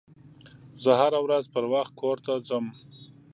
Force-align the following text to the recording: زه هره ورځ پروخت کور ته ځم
زه 0.81 0.91
هره 1.01 1.19
ورځ 1.25 1.43
پروخت 1.53 1.93
کور 2.01 2.17
ته 2.25 2.33
ځم 2.47 2.65